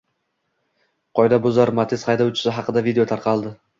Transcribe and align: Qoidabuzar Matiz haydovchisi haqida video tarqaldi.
Qoidabuzar 1.19 1.73
Matiz 1.81 2.07
haydovchisi 2.09 2.55
haqida 2.57 2.85
video 2.89 3.07
tarqaldi. 3.13 3.55